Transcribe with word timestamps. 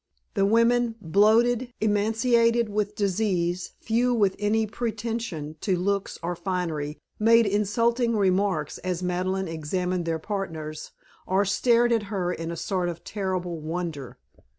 The 0.33 0.47
women, 0.47 0.95
bloated, 0.99 1.73
emaciated 1.79 2.69
with 2.69 2.95
disease, 2.95 3.73
few 3.77 4.15
with 4.15 4.35
any 4.39 4.65
pretension 4.65 5.57
to 5.61 5.77
looks 5.77 6.17
or 6.23 6.35
finery, 6.35 6.97
made 7.19 7.45
insulting 7.45 8.15
remarks 8.17 8.79
as 8.79 9.03
Madeleine 9.03 9.47
examined 9.47 10.05
their 10.05 10.17
partners, 10.17 10.89
or 11.27 11.45
stared 11.45 11.91
at 11.91 12.03
her 12.09 12.33
in 12.33 12.49
a 12.49 12.57
sort 12.57 12.89
of 12.89 13.03
terrible 13.03 13.59
wonder. 13.59 14.17